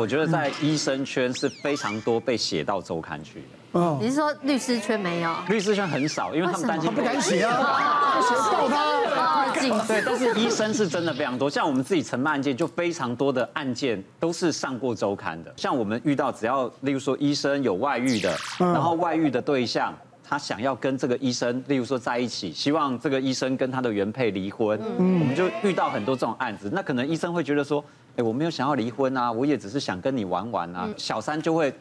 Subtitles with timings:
[0.00, 3.80] 我觉得在医生圈是非常多被写到周刊去的。
[3.80, 5.34] 哦，你是说律师圈没有？
[5.48, 9.52] 律师圈很少，因为他们担心不敢写啊，写告他。
[9.88, 15.52] 对，但是医生是真的非常多，像我们自己承办案件，就非常多的案件都是上过周刊的。
[15.56, 19.92] 像我们遇到只要，例如说医生有外遇的，然后外遇的对象
[20.22, 26.70] 他想要跟这个医生，例如说在一起，希望这个医生跟他的原配离婚，我们就遇到很多这种案子。
[26.72, 27.84] 那可能医生会觉得说。
[28.18, 30.88] 哎，我没有想要离婚啊，我也只是想跟你玩玩啊。
[30.96, 31.72] 小三就会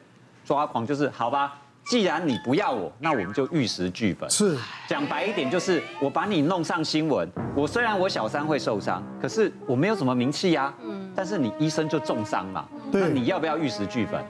[0.46, 4.30] 抓狂，就是好吧，既然你不要我，那我们就玉石俱焚。
[4.30, 4.56] 是，
[4.88, 10.72] 讲白一点就是，我把你弄上新闻，我虽然我小三会受伤，可是我没有什么名气呀。
[10.84, 11.12] 嗯。
[11.16, 14.24] 但是你医生就重伤嘛，那你要不要玉石俱焚？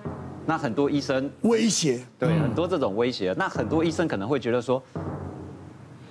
[0.46, 3.36] 那很多医生威胁，对，很多这种威胁。
[3.38, 4.82] 那很多医生可能会觉得说。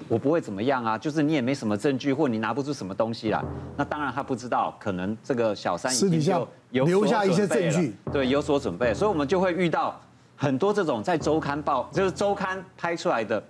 [0.09, 3.43] 我不会怎么样啊，就是你也没什么证据，或你拿不出什么东西来。
[3.77, 8.95] 那当然他不知道，可能这个小三已经就有留下一些证据，对，有所准备。
[8.95, 10.01] 所以我们就会遇到
[10.37, 13.43] 很多这种在周刊报，就是周刊拍出来的，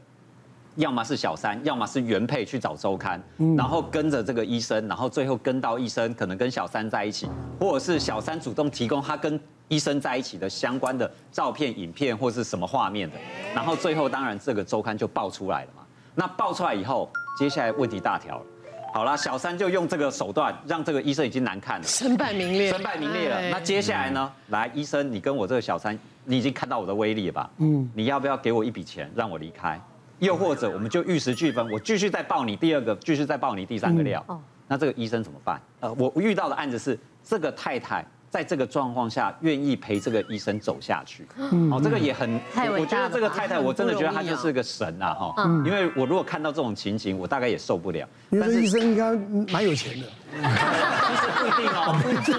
[0.76, 3.22] 要么是小三，要么是原配去找周刊，
[3.56, 7.28] 然后跟着这个医生，然后最后跟到医生可能跟小三在一起，
[7.60, 13.16] 或者是小三主动提供他跟医生在一起的相关的照片、影片或是什么画面的，
[13.54, 15.82] 然后最后当然这个周刊就爆出来了嘛。
[16.18, 18.44] 那爆出来以后，接下来问题大条了。
[18.94, 23.50] 好啦，小三就用这个手段，让这个医生已经难看了，身败名裂，身败名裂了。
[23.50, 24.32] 那接下来呢？
[24.48, 27.50] 来，医生，你跟我这个小三，你已经看到我的威力了吧？
[27.58, 27.90] 嗯。
[27.94, 29.78] 你要不要给我一笔钱，让我离开？
[30.20, 34.24] 又或者，我们就玉石俱焚，我继续再爆你第二个，继续再爆你第三个料。
[34.28, 34.40] 哦。
[34.66, 35.60] 那这个医生怎么办？
[35.80, 38.02] 呃，我遇到的案子是这个太太。
[38.30, 41.26] 在这个状况下，愿意陪这个医生走下去，
[41.70, 42.38] 哦，这个也很，
[42.78, 48.06] 我觉得这个太太，我真的觉得她就是个神啊，哈，因为我如果看到这种情形，我大概也受不了。
[48.32, 49.12] 但是医生应该
[49.52, 52.38] 蛮有钱的， 其实不一定哦，不一定，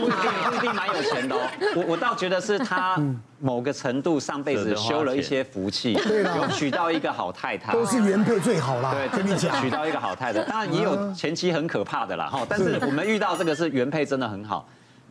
[0.49, 1.39] 不一定蛮有钱的哦。
[1.75, 3.02] 我我倒觉得是他
[3.39, 8.93] 某个程度上辈子修了一些福气，有娶到一个好太太，都是原配最好啦。
[8.93, 12.45] 对，跟你讲，娶到一个好太太，当然也有前妻很可怕的啦，哈。
[12.48, 12.77] 但是。
[12.87, 14.67] 我们遇到这个是原配真的很好。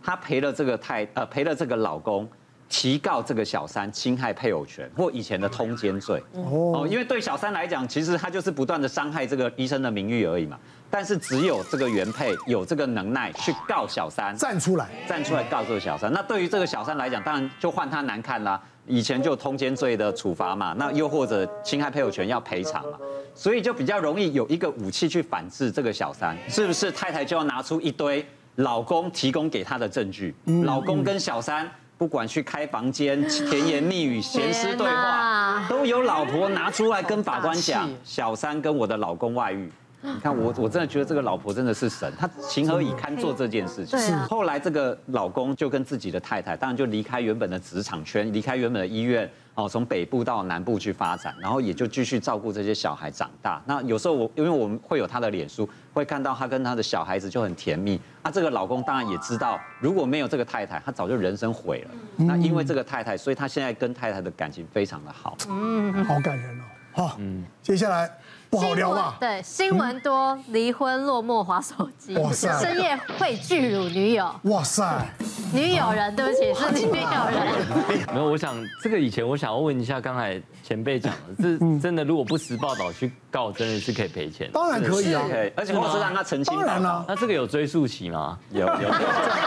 [0.07, 2.29] 她赔了这个太呃赔了这个老公，
[2.69, 10.57] 提告这个小三侵害配偶权或以前的通奸罪哦，因为对小三来讲，其实他就是不断的伤害这个医生的名誉而已嘛。
[10.89, 16.13] 但是只有这个原配有这个能耐去告小三，站出来站出来告这个小三。
[16.13, 18.63] 那对于这个小三来讲，当然就换他难看啦。
[18.87, 22.99] 以前就有通奸罪的处罚嘛，那又或者侵害配偶权要赔偿嘛，
[23.35, 26.93] 所以就比较容易有一个武器去反制这个小三，是不是？
[26.93, 28.25] 太太就要拿出一堆。
[28.57, 30.35] 老公提供给她的证据，
[30.65, 39.71] 老公跟小三不管去开房间、 甜言蜜语、闲私对话，都有老婆拿出来跟法官讲， 小三跟我的老公外遇。
[40.03, 43.99] 你看我，我真的觉得这个老婆真的是神，她情何以堪做这件事情。
[43.99, 44.15] 是。
[44.27, 53.61] 后来这个老公就跟自己的太太，当然就离开原本的职场圈，离开原本的医院，哦，从北部到南部去发展，然后也就继续照顾这些小孩长大。
[53.67, 58.01] 那有时候我，因为我们会有他的脸书，会看到他跟他的小孩子就很甜蜜。
[58.23, 61.91] 那这个老公当然也知道，如果没有这个太太，他早就人生毁了。
[62.17, 65.37] 那因为这个太太，所以他现在跟太太的感情非常的好。
[65.49, 66.65] 嗯，好感人哦。
[66.93, 68.11] 好，嗯，接下来。
[68.57, 69.17] 不好聊吧？
[69.21, 75.07] 对，新闻多，离婚落寞滑手机，哇塞，深夜会拒乳女友，哇塞，
[75.53, 78.09] 女友人，对不起，是女友人。
[78.15, 84.51] 没有，我想这个以前我想要问一下，刚才前辈讲的，这真的如果不实报道去告，真的是可以赔钱？
[84.55, 85.23] 当然可以啊，
[85.55, 86.57] 而且我是让他澄清。
[86.57, 88.39] 当然了，那这个有追溯期吗？
[88.51, 88.91] 有有，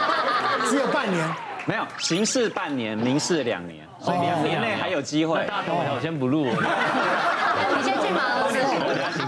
[0.70, 1.28] 只有半年，
[1.66, 5.44] 没有，刑事半年，民事两年，所以两年内还有机会。
[5.48, 6.46] 大头我先不录。
[7.78, 7.99] 你先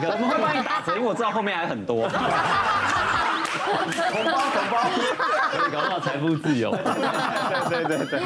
[0.09, 2.09] 我们会帮你打折，因为我知道后面还很多。
[3.67, 4.75] 红包红包，
[5.71, 6.71] 搞到财富自由。
[7.69, 8.19] 对对对对。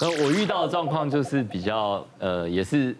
[0.00, 2.96] 然后我遇到的状况就是比较呃，也是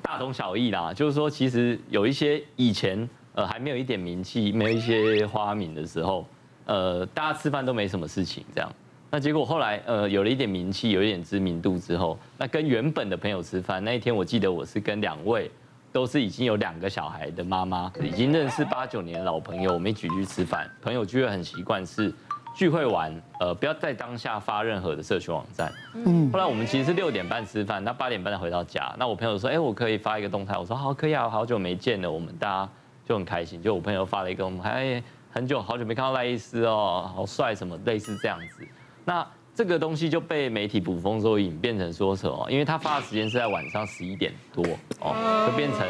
[0.00, 0.92] 大同小异啦。
[0.94, 6.26] 就是说，其实有一些以前呃还没有一点名气，没有一些花名的时候，
[6.66, 8.70] 呃，大家吃饭都没什么事情这样。
[9.10, 15.50] 那结果后来呃有了一点名气，有一点知名度之后，那跟原本的朋友吃饭那一天，我记得我是跟两位。
[15.92, 20.70] 都是已经有两个小孩的妈妈，已经认识八九年的老朋友，我们一起去吃饭。
[20.82, 22.12] 朋友聚会很习惯是
[22.54, 25.72] 聚会完，呃，不要在当下发任何的社群网站。
[25.94, 26.30] 嗯。
[26.30, 28.94] 后来我们其实是六点半吃饭，那八点半才回到家。
[28.98, 30.56] 那我朋友说，哎，我可以发一个动态。
[30.58, 32.68] 我说好，可以啊，好久没见了，我们大家
[33.06, 33.62] 就很开心。
[33.62, 38.66] 就我朋友发了一个，我们还很久好久没看到赖医师哦，好帅什么类似这样子。
[39.04, 39.26] 那。
[39.58, 42.46] 这个东西就被媒体捕风捉影，变成说什么？
[42.48, 44.64] 因为他发的时间是在晚上十一点多，
[45.00, 45.80] 哦，就变成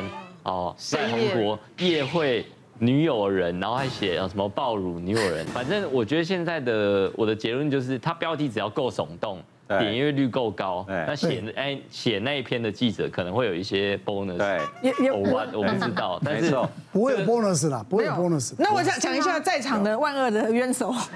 [0.44, 2.46] 哦，在韩国夜会
[2.78, 9.38] 女友人，然后还写什么暴乳女友人，反正我觉得现在的我的结论就是，他标题只要够耸动。
[9.68, 15.12] 点阅率够高，那写 哎写那一篇的记者可能会有一些 bonus，对，也也。
[15.12, 16.56] 我 我不知道，但是
[16.90, 18.54] 不会有 bonus 啦，不会有 bonus。
[18.56, 20.90] 那我想讲一下在场的万恶的冤手，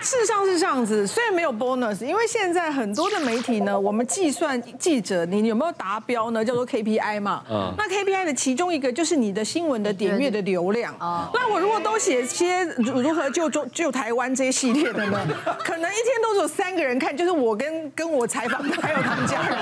[0.00, 15.26] 事实上是这样子，虽然没有 bonus，因为现在很多的媒体呢，我们计算记者你有没有达标呢，叫做 KPI 嘛，嗯，那 KPI 的其中一个就是你的新闻的点阅的流量，那我如果都写些如何救中救台湾这些系列的呢？
[15.64, 19.56] 可能一天都只有三个人看，就是我跟跟我采访的，还有他们家人。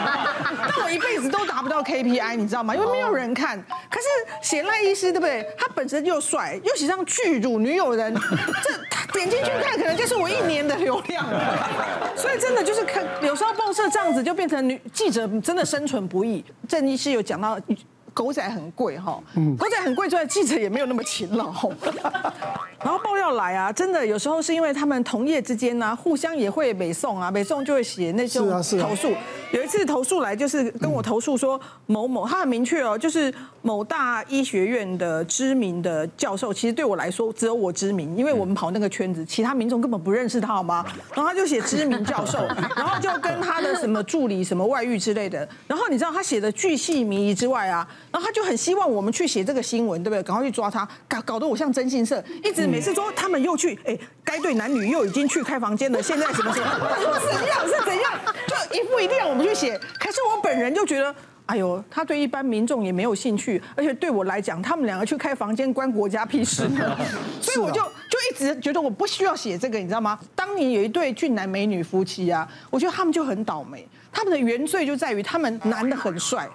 [0.68, 2.74] 但我一辈子都达不到 KPI，你知道吗？
[2.74, 3.62] 因为没有人看。
[3.90, 4.06] 可是
[4.42, 5.46] 写赖医师，对不对？
[5.58, 11.24] 他本身就帅，又写上巨乳女友人，这他点进去看，可能就是我一年的流量。
[12.16, 16.44] 所以真的就是看，有时候报社这样子就变成女记者真的生存不易。
[16.66, 17.58] 郑医师有讲到。
[18.16, 19.22] 狗仔很贵哈，
[19.58, 21.52] 狗仔很贵之外，记者也没有那么勤劳。
[22.82, 28.48] 然后爆料来啊，真的有时候是因为他们同业之间呢，互相也会北送啊，北送就会写那种
[28.80, 29.12] 投诉。
[29.52, 33.32] 有一次投诉来就是跟我投诉说某某，他很明确哦，就是
[33.62, 40.84] 某大医学院的知名的教授，其实对我来说只有我知名，因为我们跑那个圈子，其他民众根本不认识他，好吗？
[41.14, 42.38] 然后他就写知名教授，
[42.76, 47.86] 然后就跟他的什么助理什么外遇之类的，然后你知道他写的巨细靡遗之外啊。
[48.10, 50.22] 然后他就很希望我们去写这个新闻，对不对？
[50.22, 58.12] 赶快去抓他，搞搞得我像征信社，一直每次说他们又去，哎，该对男女又已经去开房间了，现在什么什么，是 怎样是怎样，
[58.46, 59.78] 就一副一定要我们去写。
[59.98, 61.14] 可是我本人就觉得，
[61.46, 66.68] 哎呦，他对一般民众也没有兴趣，而且对我来讲，他们两个去开房间关国家屁事。
[67.40, 70.18] 所以我就就一直觉得我不需要写这个，你知道吗？
[70.34, 76.48] 当年有一对俊男美女夫妻啊，我觉得他们就很倒霉，他们的原罪就在于他们男的很帅，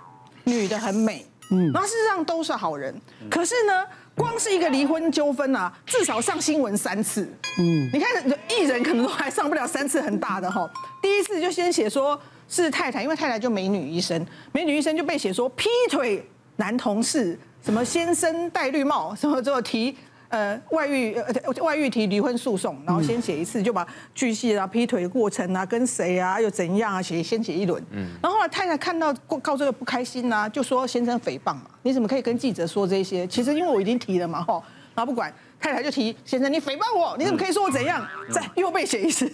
[0.43, 1.25] 女的很美。
[1.53, 2.95] 嗯，那事实上都是好人，
[3.29, 3.85] 可是呢，
[4.15, 7.27] 光是一个离婚纠纷啊，至少上新闻三次。
[7.57, 8.09] 嗯，你看
[8.49, 10.69] 艺人可能都还上不了三次，很大的哈。
[11.01, 16.25] 第一次就先写说是太太，因为太太就美女医生，美女医生就被写说劈腿
[16.57, 19.97] 男同事，什么先生戴绿帽，什么之后提。
[20.31, 23.85] 呃，外遇呃，外遇提离婚诉讼，然后先写一次，就把
[24.15, 27.83] 巨细啊、劈腿的过程啊、跟谁啊、又怎样啊，写先写一轮。
[27.91, 29.13] 嗯，然后后来太太看到
[29.43, 33.27] 告这个不开心啊，就说先生诽谤嘛，你怎么可以跟记者说这些？
[33.27, 34.63] 其实因为我已经提了嘛，吼，
[34.95, 35.31] 然后不管。
[35.61, 38.05] 太太就提先生，你诽谤我，你怎么可以说我怎样？
[38.31, 39.29] 再又被写一次，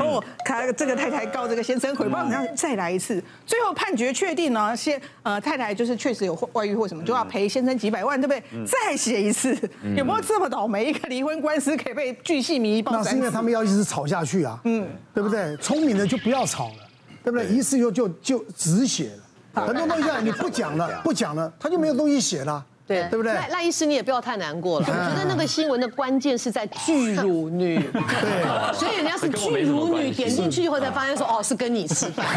[0.00, 8.66] 哦，他这个太太告这个先生诽谤，然后再来一次，最后判决确定呢，先呃太太就是确实有外遇或什么，就要赔先生几百万，对不对？
[8.66, 9.56] 再写一次，
[9.96, 10.86] 有没有这么倒霉？
[10.86, 12.90] 一个离婚官司可以被巨细靡遗报？
[12.92, 14.84] 那是因为他们要一直吵下去啊，嗯，
[15.14, 15.56] 对不对？
[15.58, 16.88] 聪明的就不要吵了，
[17.22, 17.46] 对不对？
[17.46, 19.10] 一次就就就只写
[19.54, 22.64] 了，很多东西啊你不讲了，不讲了，他就没有东西写了。
[22.88, 23.34] 对，对不对？
[23.34, 24.86] 赖赖医师，你也不要太难过了。
[24.88, 32.26] 我觉得那个新闻的关键是在巨乳女，对，所以人家是巨乳女，点进去以后才发现说，哦，是跟你吃饭。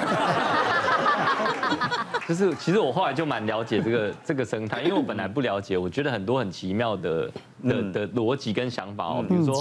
[2.27, 7.31] 就是，其实我后来就蛮了解这个这个生态，因为我本来不了解，我觉得很多很奇妙的
[7.63, 9.55] 的的逻辑跟想法哦，比如说，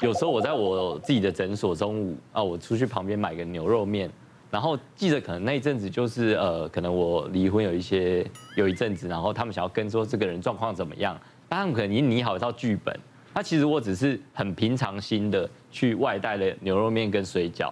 [0.00, 4.10] 有时候我在我自己的诊所中午啊，我出去旁边买个牛肉面。
[4.56, 8.26] 然后记者可能那一阵子就是呃，可能我离婚有一些
[8.56, 11.14] 有一阵子，然后他们想要跟说这个人状况怎么样，
[11.46, 12.98] 但他们可能已经拟好一套剧本。
[13.34, 17.70] 那其实我只是很平常心的去外带了牛肉面跟水饺，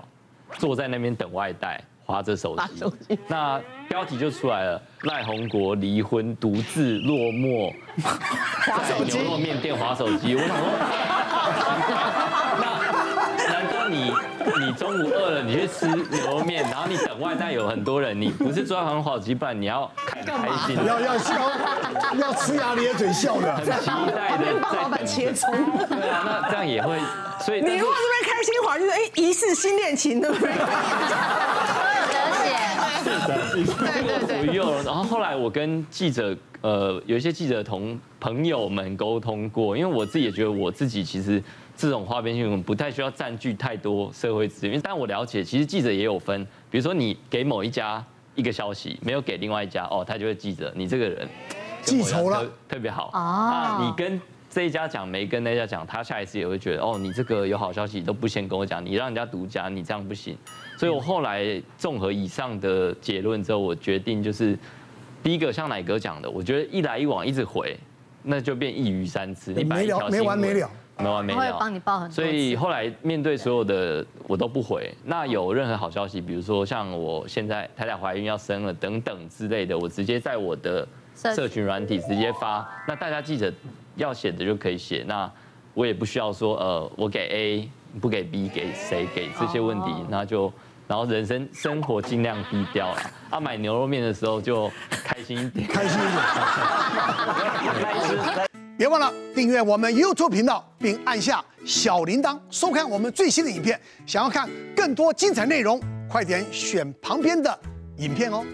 [0.59, 3.19] 坐在那边等外带，划着手机。
[3.29, 7.75] 那标题就出来了：赖鸿国离婚独自落寞，
[8.87, 10.35] 在牛肉面店划手机。
[10.35, 10.67] 我想说，
[12.61, 12.65] 那
[13.51, 14.13] 难道你？
[14.61, 21.35] 你中午饿了，你去吃牛肉面，然后你等外带有很多人，你不是抓很好几板，你要开开心，要要笑，
[22.19, 25.51] 要呲牙咧嘴笑的，很期待的帮老板切葱。
[25.89, 26.99] 对啊，那这样也会，
[27.41, 30.51] 所以你如果这边开心的话，就是哎，疑似新恋情，对不对？
[33.05, 34.83] 对对对，左右。
[34.85, 41.43] 然后后来我跟记者，呃，有一些记者同朋友们沟通过，因为我自己也觉得我自己其实。
[41.77, 48.01] 这种花边新闻不太需要占据太多社会资源，但我了解，其实记者也有分，比如说你给某一家
[48.37, 51.29] 一个消息，没有给另外一家，哦，他就会记者你这个人
[51.83, 53.81] 记仇了，特别好啊。
[53.85, 54.21] 你跟
[54.55, 60.39] 这一家讲，没跟那家讲，他下一次也会觉得，哦，你这个有好消息都不先跟我讲，你让人家独家，你这样不行。
[60.79, 64.57] 所以我后来综合以上的结论之后，我决定就是
[65.25, 67.77] 第一个像奶哥讲的，我觉得一来一往一直回，
[68.23, 70.71] 那就变一鱼三吃，你没了没完没了。
[70.99, 71.41] 没完没了。
[71.41, 72.15] 会帮你报很多。
[72.15, 74.89] 所以后来面对所有的我都不回。
[75.05, 82.65] 那有任何好消息，比如说像我现在太太怀孕要生了等等之类的，我直接在我的社群软体直接发。
[82.87, 83.53] 那大家记者
[83.97, 85.05] 要写的就可以写。
[85.07, 85.31] 那
[85.75, 87.69] 我也不需要说呃，我给 A
[88.01, 90.53] 不给 B 给谁给这些问题，那就。
[90.87, 96.05] 然后人生生活尽量低调了，啊，买牛肉面的时候就开心一点，开心一
[98.35, 98.47] 点。
[98.77, 103.81] 别忘了订阅我们 YouTube 频道，并按下小铃铛，收看我们最新的影片。
[104.05, 104.47] 想要看
[104.77, 107.59] 更多精彩内容，快点选旁边的
[107.97, 108.45] 影片哦。